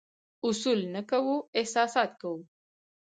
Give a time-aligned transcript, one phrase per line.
[0.47, 2.39] اصول نه کوو، احساسات کوو.